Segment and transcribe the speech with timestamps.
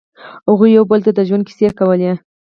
[0.49, 2.11] هغوی یو بل ته د ژوند کیسې کولې.